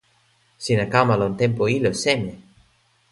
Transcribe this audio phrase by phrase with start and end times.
[0.63, 2.33] sina kama lon tenpo ilo seme?